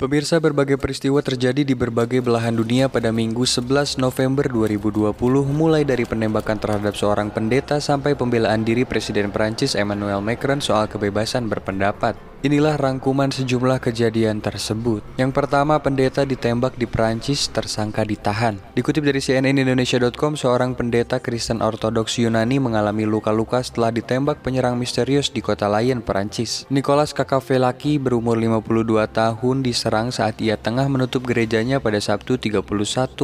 Pemirsa 0.00 0.40
berbagai 0.40 0.80
peristiwa 0.80 1.20
terjadi 1.20 1.60
di 1.60 1.76
berbagai 1.76 2.24
belahan 2.24 2.56
dunia 2.56 2.88
pada 2.88 3.12
Minggu 3.12 3.44
11 3.44 4.00
November 4.00 4.48
2020 4.48 5.12
mulai 5.52 5.84
dari 5.84 6.08
penembakan 6.08 6.56
terhadap 6.56 6.96
seorang 6.96 7.28
pendeta 7.28 7.84
sampai 7.84 8.16
pembelaan 8.16 8.64
diri 8.64 8.88
Presiden 8.88 9.28
Prancis 9.28 9.76
Emmanuel 9.76 10.24
Macron 10.24 10.64
soal 10.64 10.88
kebebasan 10.88 11.52
berpendapat. 11.52 12.29
Inilah 12.40 12.80
rangkuman 12.80 13.28
sejumlah 13.28 13.84
kejadian 13.84 14.40
tersebut. 14.40 15.04
Yang 15.20 15.36
pertama, 15.36 15.76
pendeta 15.76 16.24
ditembak 16.24 16.72
di 16.80 16.88
Prancis, 16.88 17.52
tersangka 17.52 18.00
ditahan. 18.00 18.56
Dikutip 18.72 19.04
dari 19.04 19.20
cnnindonesia.com, 19.20 20.40
seorang 20.40 20.72
pendeta 20.72 21.20
Kristen 21.20 21.60
Ortodoks 21.60 22.16
Yunani 22.16 22.56
mengalami 22.56 23.04
luka-luka 23.04 23.60
setelah 23.60 23.92
ditembak 23.92 24.40
penyerang 24.40 24.80
misterius 24.80 25.28
di 25.28 25.44
kota 25.44 25.68
lain, 25.68 26.00
Prancis. 26.00 26.64
Nicholas 26.72 27.12
Kakavelaki 27.12 28.00
berumur 28.00 28.40
52 28.40 29.04
tahun 29.12 29.56
diserang 29.60 30.08
saat 30.08 30.40
ia 30.40 30.56
tengah 30.56 30.88
menutup 30.88 31.28
gerejanya 31.28 31.76
pada 31.76 32.00
Sabtu 32.00 32.40
31 32.40 32.64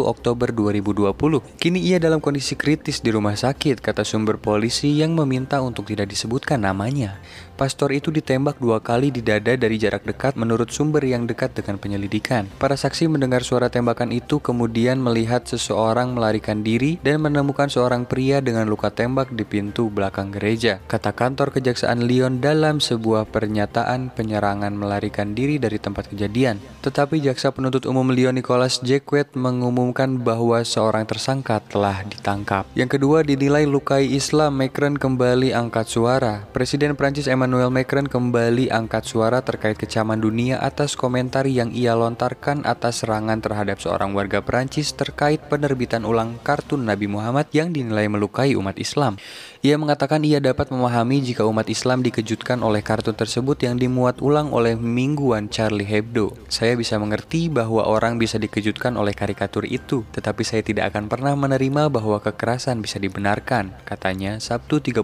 Oktober 0.05 0.53
2020. 0.53 1.17
Kini 1.57 1.81
ia 1.81 1.97
dalam 1.97 2.21
kondisi 2.21 2.53
kritis 2.53 3.01
di 3.01 3.09
rumah 3.09 3.33
sakit, 3.33 3.81
kata 3.81 4.05
sumber 4.05 4.37
polisi 4.37 4.93
yang 4.93 5.17
meminta 5.17 5.65
untuk 5.65 5.89
tidak 5.89 6.13
disebutkan 6.13 6.61
namanya. 6.69 7.17
Pastor 7.57 7.97
itu 7.97 8.13
ditembak 8.13 8.61
dua 8.61 8.85
kali 8.85 9.06
di 9.11 9.21
dada 9.21 9.55
dari 9.59 9.77
jarak 9.77 10.07
dekat 10.07 10.39
menurut 10.39 10.71
sumber 10.73 11.03
yang 11.05 11.29
dekat 11.29 11.53
dengan 11.53 11.77
penyelidikan. 11.77 12.49
Para 12.57 12.79
saksi 12.79 13.11
mendengar 13.11 13.45
suara 13.45 13.69
tembakan 13.69 14.15
itu 14.15 14.39
kemudian 14.41 15.03
melihat 15.03 15.45
seseorang 15.45 16.17
melarikan 16.17 16.65
diri 16.65 16.97
dan 17.05 17.21
menemukan 17.21 17.69
seorang 17.69 18.09
pria 18.09 18.41
dengan 18.41 18.71
luka 18.71 18.89
tembak 18.89 19.35
di 19.35 19.45
pintu 19.45 19.93
belakang 19.93 20.33
gereja. 20.33 20.81
Kata 20.89 21.13
kantor 21.13 21.53
Kejaksaan 21.53 22.09
Lyon 22.09 22.41
dalam 22.41 22.81
sebuah 22.81 23.29
pernyataan 23.29 24.15
penyerangan 24.17 24.73
melarikan 24.73 25.37
diri 25.37 25.61
dari 25.61 25.77
tempat 25.77 26.09
kejadian. 26.09 26.57
Tetapi 26.81 27.21
jaksa 27.21 27.53
penuntut 27.53 27.85
umum 27.85 28.09
Lyon 28.09 28.41
Nicolas 28.41 28.81
Jacquet 28.81 29.37
mengumumkan 29.37 30.17
bahwa 30.25 30.65
seorang 30.65 31.05
tersangka 31.05 31.61
telah 31.61 32.01
ditangkap. 32.09 32.65
Yang 32.73 32.97
kedua 32.97 33.21
dinilai 33.21 33.69
lukai 33.69 34.09
Islam 34.09 34.57
Macron 34.57 34.97
kembali 34.97 35.53
angkat 35.53 35.93
suara. 35.93 36.49
Presiden 36.57 36.97
Prancis 36.97 37.29
Emmanuel 37.29 37.69
Macron 37.69 38.09
kembali 38.09 38.73
angkat 38.73 38.96
suara 39.05 39.45
terkait 39.45 39.75
kecaman 39.75 40.23
dunia 40.23 40.63
atas 40.63 40.95
komentar 40.95 41.45
yang 41.51 41.75
ia 41.75 41.93
lontarkan 41.93 42.63
atas 42.63 43.03
serangan 43.03 43.43
terhadap 43.43 43.83
seorang 43.83 44.15
warga 44.15 44.39
Perancis 44.39 44.95
terkait 44.95 45.43
penerbitan 45.51 46.07
ulang 46.07 46.39
kartun 46.47 46.87
Nabi 46.87 47.11
Muhammad 47.11 47.51
yang 47.51 47.75
dinilai 47.75 48.07
melukai 48.07 48.55
umat 48.55 48.79
Islam. 48.79 49.19
Ia 49.67 49.75
mengatakan 49.75 50.23
ia 50.23 50.39
dapat 50.39 50.71
memahami 50.71 51.27
jika 51.27 51.43
umat 51.43 51.67
Islam 51.67 52.07
dikejutkan 52.07 52.63
oleh 52.63 52.87
kartun 52.87 53.19
tersebut 53.19 53.59
yang 53.67 53.75
dimuat 53.75 54.23
ulang 54.23 54.55
oleh 54.55 54.79
mingguan 54.79 55.51
Charlie 55.51 55.83
Hebdo. 55.83 56.39
Saya 56.47 56.79
bisa 56.79 56.95
mengerti 57.03 57.51
bahwa 57.51 57.83
orang 57.83 58.15
bisa 58.15 58.39
dikejutkan 58.39 58.95
oleh 58.95 59.11
karikatur 59.11 59.67
itu, 59.67 60.07
tetapi 60.15 60.47
saya 60.47 60.63
tidak 60.63 60.95
akan 60.95 61.11
pernah 61.11 61.35
menerima 61.35 61.91
bahwa 61.91 62.23
kekerasan 62.23 62.79
bisa 62.79 63.03
dibenarkan, 63.03 63.75
katanya 63.83 64.39
Sabtu 64.39 64.79
31 64.79 65.03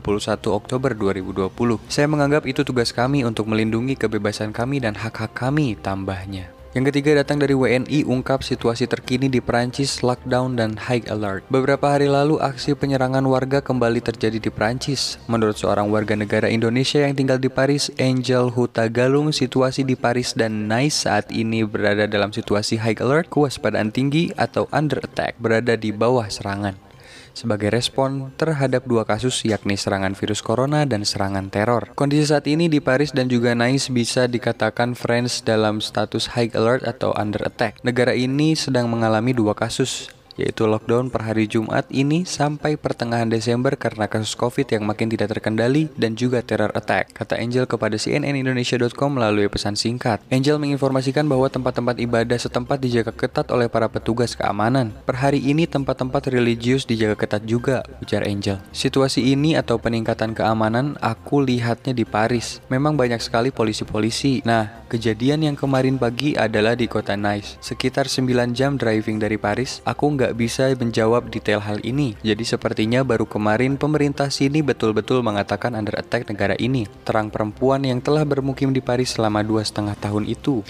Oktober 0.55 0.95
2020. 0.95 1.83
Saya 1.91 2.07
menganggap 2.07 2.47
itu 2.47 2.63
tugas 2.63 2.95
kami 2.95 3.27
untuk 3.27 3.51
melindungi 3.51 3.82
kebebasan 3.99 4.55
kami 4.55 4.79
dan 4.79 4.95
hak-hak 4.95 5.35
kami, 5.35 5.75
tambahnya. 5.75 6.53
Yang 6.73 6.89
ketiga 6.89 7.21
datang 7.21 7.37
dari 7.37 7.53
WNI 7.53 8.09
ungkap 8.09 8.41
situasi 8.41 8.89
terkini 8.89 9.29
di 9.29 9.45
Prancis, 9.45 10.01
lockdown 10.01 10.57
dan 10.57 10.81
high 10.81 11.05
alert. 11.13 11.45
Beberapa 11.53 11.93
hari 11.93 12.09
lalu 12.09 12.41
aksi 12.41 12.73
penyerangan 12.73 13.21
warga 13.29 13.61
kembali 13.61 14.01
terjadi 14.01 14.41
di 14.41 14.49
Prancis. 14.49 15.21
Menurut 15.29 15.61
seorang 15.61 15.93
warga 15.93 16.17
negara 16.17 16.49
Indonesia 16.49 17.05
yang 17.05 17.13
tinggal 17.13 17.37
di 17.37 17.53
Paris, 17.53 17.93
Angel 18.01 18.49
Huta 18.49 18.89
Galung, 18.89 19.37
situasi 19.37 19.85
di 19.85 20.01
Paris 20.01 20.33
dan 20.33 20.65
Nice 20.65 21.05
saat 21.05 21.29
ini 21.29 21.61
berada 21.61 22.09
dalam 22.09 22.33
situasi 22.33 22.81
high 22.81 22.97
alert, 23.05 23.29
kewaspadaan 23.29 23.93
tinggi 23.93 24.33
atau 24.41 24.65
under 24.73 25.05
attack, 25.05 25.37
berada 25.37 25.77
di 25.77 25.93
bawah 25.93 26.25
serangan 26.33 26.92
sebagai 27.33 27.73
respon 27.73 28.33
terhadap 28.37 28.85
dua 28.85 29.05
kasus 29.09 29.45
yakni 29.45 29.75
serangan 29.77 30.13
virus 30.17 30.41
corona 30.41 30.85
dan 30.85 31.05
serangan 31.05 31.49
teror. 31.49 31.93
Kondisi 31.93 32.31
saat 32.31 32.47
ini 32.49 32.69
di 32.69 32.79
Paris 32.79 33.13
dan 33.13 33.29
juga 33.29 33.53
Nice 33.53 33.93
bisa 33.93 34.29
dikatakan 34.29 34.95
France 34.97 35.45
dalam 35.45 35.83
status 35.83 36.33
high 36.33 36.53
alert 36.55 36.85
atau 36.87 37.13
under 37.17 37.43
attack. 37.45 37.81
Negara 37.85 38.17
ini 38.17 38.55
sedang 38.57 38.89
mengalami 38.89 39.37
dua 39.37 39.53
kasus, 39.53 40.09
yaitu 40.37 40.65
lockdown 40.65 41.13
per 41.13 41.27
hari 41.29 41.49
Jumat 41.49 41.89
ini 41.93 42.25
sampai 42.25 42.81
pertengahan 42.81 43.29
Desember 43.29 43.75
karena 43.77 44.09
kasus 44.09 44.33
COVID 44.37 44.69
yang 44.73 44.85
makin 44.89 45.13
tidak 45.13 45.33
terkendali 45.37 45.93
dan 45.97 46.17
juga 46.17 46.41
terror 46.41 46.73
attack, 46.73 47.13
kata 47.17 47.37
Angel 47.39 47.69
kepada 47.69 47.97
cnnindonesia.com 47.97 49.11
melalui 49.13 49.49
pesan 49.49 49.77
singkat. 49.77 50.23
Angel 50.33 50.57
menginformasikan 50.57 51.27
bahwa 51.29 51.49
tempat-tempat 51.49 51.97
ibadah 52.01 52.39
setempat 52.39 52.79
dijaga 52.81 53.13
ketat 53.13 53.49
oleh 53.53 53.69
para 53.69 53.89
petugas 53.89 54.35
keamanan. 54.35 54.93
Per 55.05 55.17
hari 55.19 55.41
ini 55.41 55.69
tempat-tempat 55.69 56.33
religius 56.33 56.85
dijaga 56.89 57.15
ketat 57.15 57.43
juga, 57.45 57.85
ujar 58.01 58.25
Angel. 58.25 58.59
Situasi 58.73 59.33
ini 59.33 59.55
atau 59.55 59.79
peningkatan 59.79 60.33
keamanan 60.33 60.97
aku 61.01 61.45
lihatnya 61.45 61.93
di 61.93 62.05
Paris. 62.09 62.59
Memang 62.69 62.97
banyak 62.97 63.21
sekali 63.21 63.55
polisi-polisi. 63.55 64.43
Nah, 64.43 64.87
kejadian 64.89 65.47
yang 65.47 65.57
kemarin 65.57 65.97
pagi 65.97 66.35
adalah 66.37 66.77
di 66.77 66.89
kota 66.91 67.15
Nice. 67.17 67.57
Sekitar 67.63 68.09
9 68.09 68.57
jam 68.57 68.75
driving 68.77 69.23
dari 69.23 69.37
Paris, 69.37 69.81
aku 69.87 70.19
nggak 70.19 70.32
nggak 70.33 70.49
bisa 70.49 70.73
menjawab 70.73 71.29
detail 71.29 71.61
hal 71.61 71.77
ini. 71.85 72.17
Jadi 72.25 72.41
sepertinya 72.49 73.05
baru 73.05 73.29
kemarin 73.29 73.77
pemerintah 73.77 74.33
sini 74.33 74.65
betul-betul 74.65 75.21
mengatakan 75.21 75.77
under 75.77 75.93
attack 76.01 76.25
negara 76.25 76.57
ini. 76.57 76.89
Terang 77.05 77.29
perempuan 77.29 77.85
yang 77.85 78.01
telah 78.01 78.25
bermukim 78.25 78.73
di 78.73 78.81
Paris 78.81 79.13
selama 79.13 79.45
dua 79.45 79.61
setengah 79.61 79.93
tahun 79.93 80.25
itu. 80.25 80.65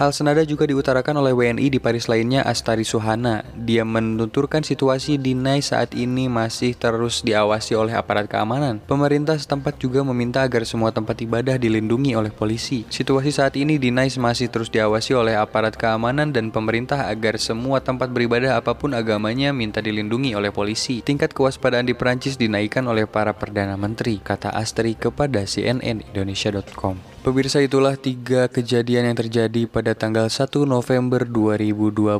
Hal 0.00 0.16
senada 0.16 0.40
juga 0.48 0.64
diutarakan 0.64 1.20
oleh 1.20 1.36
WNI 1.36 1.68
di 1.68 1.76
Paris 1.76 2.08
lainnya 2.08 2.40
Astari 2.40 2.88
Suhana. 2.88 3.44
Dia 3.52 3.84
menuturkan 3.84 4.64
situasi 4.64 5.20
di 5.20 5.36
Nice 5.36 5.76
saat 5.76 5.92
ini 5.92 6.24
masih 6.24 6.72
terus 6.72 7.20
diawasi 7.20 7.76
oleh 7.76 7.92
aparat 7.92 8.24
keamanan. 8.24 8.80
Pemerintah 8.80 9.36
setempat 9.36 9.76
juga 9.76 10.00
meminta 10.00 10.40
agar 10.40 10.64
semua 10.64 10.88
tempat 10.88 11.20
ibadah 11.20 11.60
dilindungi 11.60 12.16
oleh 12.16 12.32
polisi. 12.32 12.88
Situasi 12.88 13.28
saat 13.28 13.60
ini 13.60 13.76
di 13.76 13.92
Nice 13.92 14.16
masih 14.16 14.48
terus 14.48 14.72
diawasi 14.72 15.12
oleh 15.12 15.36
aparat 15.36 15.76
keamanan 15.76 16.32
dan 16.32 16.48
pemerintah 16.48 17.04
agar 17.12 17.36
semua 17.36 17.84
tempat 17.84 18.08
beribadah 18.08 18.56
apa 18.56 18.72
pun 18.72 18.96
agamanya 18.96 19.52
minta 19.52 19.84
dilindungi 19.84 20.32
oleh 20.32 20.48
polisi. 20.48 21.04
Tingkat 21.04 21.36
kewaspadaan 21.36 21.84
di 21.84 21.92
Perancis 21.92 22.40
dinaikkan 22.40 22.88
oleh 22.88 23.04
para 23.04 23.36
perdana 23.36 23.76
menteri, 23.76 24.16
kata 24.16 24.48
Astri 24.48 24.96
kepada 24.96 25.44
CNN 25.44 26.00
Indonesia.com. 26.08 27.19
Pemirsa 27.20 27.60
itulah 27.60 28.00
tiga 28.00 28.48
kejadian 28.48 29.12
yang 29.12 29.16
terjadi 29.16 29.68
pada 29.68 29.92
tanggal 29.92 30.32
1 30.32 30.64
November 30.64 31.28
2020. 31.28 32.16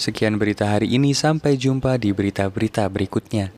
Sekian 0.00 0.40
berita 0.40 0.64
hari 0.64 0.96
ini, 0.96 1.12
sampai 1.12 1.60
jumpa 1.60 2.00
di 2.00 2.08
berita-berita 2.12 2.88
berikutnya. 2.88 3.48